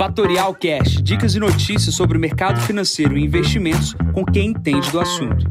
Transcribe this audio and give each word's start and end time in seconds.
Fatorial 0.00 0.54
Cash, 0.54 1.02
dicas 1.02 1.34
e 1.34 1.38
notícias 1.38 1.94
sobre 1.94 2.16
o 2.16 2.20
mercado 2.20 2.58
financeiro 2.62 3.18
e 3.18 3.22
investimentos 3.22 3.94
com 4.14 4.24
quem 4.24 4.46
entende 4.46 4.90
do 4.90 4.98
assunto. 4.98 5.44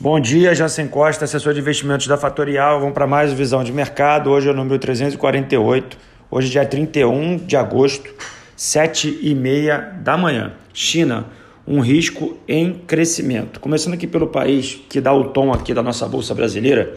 Bom 0.00 0.18
dia, 0.18 0.54
Jansen 0.54 0.88
Costa, 0.88 1.26
assessor 1.26 1.52
de 1.52 1.60
investimentos 1.60 2.06
da 2.06 2.16
Fatorial. 2.16 2.80
Vamos 2.80 2.94
para 2.94 3.06
mais 3.06 3.34
visão 3.34 3.62
de 3.62 3.70
mercado. 3.70 4.30
Hoje 4.30 4.48
é 4.48 4.50
o 4.50 4.54
número 4.54 4.78
348. 4.78 5.98
Hoje, 6.30 6.48
dia 6.48 6.64
31 6.64 7.36
de 7.36 7.54
agosto, 7.54 8.10
7 8.56 9.18
e 9.20 9.34
meia 9.34 9.76
da 10.02 10.16
manhã. 10.16 10.54
China, 10.72 11.26
um 11.66 11.80
risco 11.80 12.38
em 12.48 12.72
crescimento. 12.72 13.60
Começando 13.60 13.92
aqui 13.92 14.06
pelo 14.06 14.28
país 14.28 14.80
que 14.88 15.02
dá 15.02 15.12
o 15.12 15.24
tom 15.24 15.52
aqui 15.52 15.74
da 15.74 15.82
nossa 15.82 16.08
bolsa 16.08 16.34
brasileira. 16.34 16.94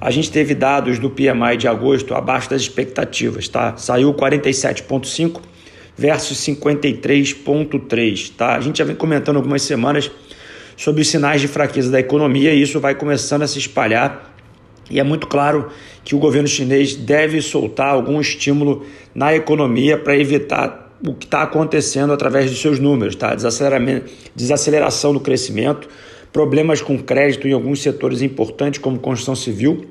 A 0.00 0.10
gente 0.10 0.30
teve 0.30 0.54
dados 0.54 0.98
do 0.98 1.10
PMI 1.10 1.56
de 1.58 1.66
agosto 1.66 2.14
abaixo 2.14 2.48
das 2.48 2.62
expectativas, 2.62 3.48
tá? 3.48 3.76
Saiu 3.76 4.14
47,5 4.14 5.40
versus 5.96 6.38
53,3, 6.38 8.32
tá? 8.36 8.54
A 8.54 8.60
gente 8.60 8.78
já 8.78 8.84
vem 8.84 8.94
comentando 8.94 9.36
algumas 9.36 9.62
semanas 9.62 10.08
sobre 10.76 11.02
os 11.02 11.08
sinais 11.08 11.40
de 11.40 11.48
fraqueza 11.48 11.90
da 11.90 11.98
economia 11.98 12.54
e 12.54 12.62
isso 12.62 12.78
vai 12.78 12.94
começando 12.94 13.42
a 13.42 13.48
se 13.48 13.58
espalhar. 13.58 14.32
E 14.88 15.00
é 15.00 15.02
muito 15.02 15.26
claro 15.26 15.68
que 16.04 16.14
o 16.14 16.18
governo 16.18 16.46
chinês 16.46 16.94
deve 16.94 17.42
soltar 17.42 17.88
algum 17.88 18.20
estímulo 18.20 18.86
na 19.12 19.34
economia 19.34 19.98
para 19.98 20.16
evitar 20.16 20.96
o 21.04 21.12
que 21.12 21.26
está 21.26 21.42
acontecendo 21.42 22.12
através 22.12 22.48
dos 22.50 22.60
seus 22.60 22.78
números, 22.78 23.16
tá? 23.16 23.34
Desaceleração 24.34 25.12
do 25.12 25.20
crescimento, 25.20 25.88
problemas 26.32 26.80
com 26.80 26.96
crédito 26.98 27.48
em 27.48 27.52
alguns 27.52 27.82
setores 27.82 28.22
importantes, 28.22 28.80
como 28.80 28.98
construção 28.98 29.34
civil, 29.34 29.84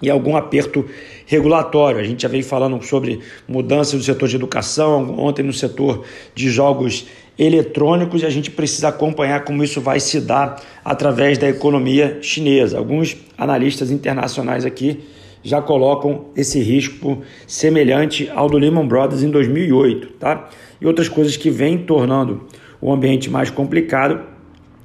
e 0.00 0.08
algum 0.10 0.36
aperto 0.36 0.84
regulatório. 1.26 2.00
A 2.00 2.04
gente 2.04 2.22
já 2.22 2.28
vem 2.28 2.42
falando 2.42 2.82
sobre 2.82 3.20
mudanças 3.46 3.94
no 3.94 4.02
setor 4.02 4.28
de 4.28 4.36
educação, 4.36 5.18
ontem 5.18 5.42
no 5.42 5.52
setor 5.52 6.04
de 6.34 6.50
jogos 6.50 7.06
eletrônicos, 7.38 8.22
e 8.22 8.26
a 8.26 8.30
gente 8.30 8.50
precisa 8.50 8.88
acompanhar 8.88 9.44
como 9.44 9.62
isso 9.62 9.80
vai 9.80 10.00
se 10.00 10.20
dar 10.20 10.60
através 10.84 11.38
da 11.38 11.48
economia 11.48 12.18
chinesa. 12.20 12.78
Alguns 12.78 13.16
analistas 13.36 13.90
internacionais 13.90 14.64
aqui 14.64 15.00
já 15.42 15.62
colocam 15.62 16.26
esse 16.36 16.60
risco 16.60 17.22
semelhante 17.46 18.28
ao 18.34 18.48
do 18.48 18.58
Lehman 18.58 18.86
Brothers 18.86 19.22
em 19.22 19.30
2008, 19.30 20.08
tá? 20.18 20.48
E 20.80 20.86
outras 20.86 21.08
coisas 21.08 21.36
que 21.36 21.50
vêm 21.50 21.78
tornando 21.78 22.46
o 22.80 22.92
ambiente 22.92 23.30
mais 23.30 23.50
complicado 23.50 24.20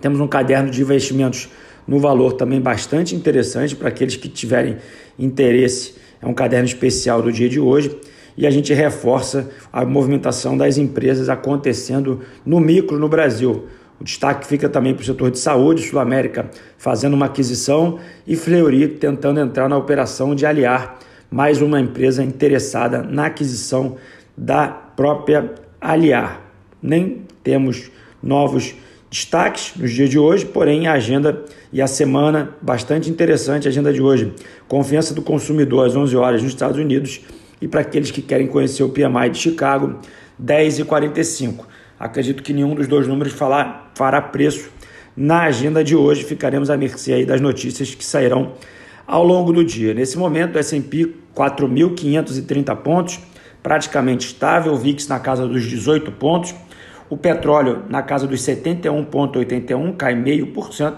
temos 0.00 0.20
um 0.20 0.26
caderno 0.26 0.70
de 0.70 0.82
investimentos 0.82 1.48
no 1.86 1.98
valor 1.98 2.34
também 2.34 2.60
bastante 2.60 3.14
interessante 3.14 3.74
para 3.74 3.88
aqueles 3.88 4.16
que 4.16 4.28
tiverem 4.28 4.76
interesse. 5.18 5.94
É 6.20 6.26
um 6.26 6.34
caderno 6.34 6.66
especial 6.66 7.22
do 7.22 7.32
dia 7.32 7.48
de 7.48 7.58
hoje 7.58 7.96
e 8.36 8.46
a 8.46 8.50
gente 8.50 8.72
reforça 8.72 9.48
a 9.72 9.84
movimentação 9.84 10.56
das 10.56 10.76
empresas 10.78 11.28
acontecendo 11.28 12.20
no 12.44 12.60
micro 12.60 12.98
no 12.98 13.08
Brasil. 13.08 13.66
O 14.00 14.04
destaque 14.04 14.46
fica 14.46 14.68
também 14.68 14.94
para 14.94 15.02
o 15.02 15.04
setor 15.04 15.30
de 15.30 15.38
saúde, 15.38 15.82
Sul 15.82 15.98
América 15.98 16.48
fazendo 16.76 17.14
uma 17.14 17.26
aquisição 17.26 17.98
e 18.26 18.36
Fleury 18.36 18.86
tentando 18.86 19.40
entrar 19.40 19.68
na 19.68 19.76
operação 19.76 20.34
de 20.34 20.46
aliar 20.46 20.98
mais 21.30 21.60
uma 21.60 21.80
empresa 21.80 22.22
interessada 22.22 23.02
na 23.02 23.26
aquisição 23.26 23.96
da 24.36 24.68
própria 24.68 25.54
Aliar. 25.80 26.40
Nem 26.82 27.22
temos 27.42 27.90
novos 28.22 28.74
Destaques 29.10 29.72
nos 29.74 29.90
dias 29.90 30.10
de 30.10 30.18
hoje, 30.18 30.44
porém, 30.44 30.86
a 30.86 30.92
agenda 30.92 31.42
e 31.72 31.80
a 31.80 31.86
semana 31.86 32.50
bastante 32.60 33.08
interessante, 33.08 33.66
a 33.66 33.70
agenda 33.70 33.90
de 33.90 34.02
hoje. 34.02 34.34
Confiança 34.68 35.14
do 35.14 35.22
consumidor 35.22 35.86
às 35.86 35.96
11 35.96 36.14
horas 36.14 36.42
nos 36.42 36.52
Estados 36.52 36.78
Unidos 36.78 37.22
e 37.60 37.66
para 37.66 37.80
aqueles 37.80 38.10
que 38.10 38.20
querem 38.20 38.46
conhecer 38.46 38.82
o 38.82 38.90
PMI 38.90 39.30
de 39.30 39.38
Chicago, 39.38 39.98
10 40.38 40.80
e 40.80 40.84
45. 40.84 41.66
Acredito 41.98 42.42
que 42.42 42.52
nenhum 42.52 42.74
dos 42.74 42.86
dois 42.86 43.08
números 43.08 43.32
falar, 43.32 43.92
fará 43.94 44.20
preço 44.20 44.68
na 45.16 45.44
agenda 45.44 45.82
de 45.82 45.96
hoje. 45.96 46.22
Ficaremos 46.22 46.68
à 46.68 46.76
mercê 46.76 47.24
das 47.24 47.40
notícias 47.40 47.94
que 47.94 48.04
sairão 48.04 48.52
ao 49.06 49.24
longo 49.24 49.54
do 49.54 49.64
dia. 49.64 49.94
Nesse 49.94 50.18
momento, 50.18 50.56
o 50.56 50.58
S&P 50.58 51.14
4.530 51.34 52.76
pontos, 52.76 53.18
praticamente 53.62 54.26
estável, 54.26 54.74
o 54.74 54.76
VIX 54.76 55.08
na 55.08 55.18
casa 55.18 55.48
dos 55.48 55.64
18 55.64 56.12
pontos, 56.12 56.54
o 57.10 57.16
petróleo 57.16 57.82
na 57.88 58.02
casa 58.02 58.26
dos 58.26 58.40
71,81, 58.40 59.96
cai 59.96 60.14
0,5%. 60.14 60.94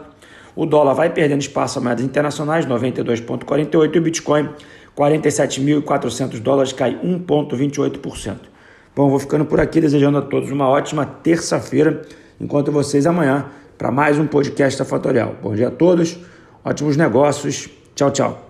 O 0.56 0.66
dólar 0.66 0.94
vai 0.94 1.10
perdendo 1.10 1.40
espaço 1.40 1.78
a 1.78 1.82
moedas 1.82 2.04
internacionais, 2.04 2.66
92,48. 2.66 3.94
E 3.94 3.98
o 3.98 4.02
Bitcoin, 4.02 4.48
47.400 4.96 6.40
dólares, 6.40 6.72
cai 6.72 6.98
1,28%. 7.02 8.36
Bom, 8.94 9.08
vou 9.08 9.18
ficando 9.18 9.44
por 9.44 9.60
aqui, 9.60 9.80
desejando 9.80 10.18
a 10.18 10.22
todos 10.22 10.50
uma 10.50 10.68
ótima 10.68 11.06
terça-feira. 11.06 12.02
Encontro 12.40 12.72
vocês 12.72 13.06
amanhã 13.06 13.46
para 13.78 13.90
mais 13.90 14.18
um 14.18 14.26
podcast 14.26 14.78
da 14.78 14.84
Fatorial. 14.84 15.36
Bom 15.40 15.54
dia 15.54 15.68
a 15.68 15.70
todos, 15.70 16.18
ótimos 16.64 16.96
negócios. 16.96 17.70
Tchau, 17.94 18.10
tchau. 18.10 18.49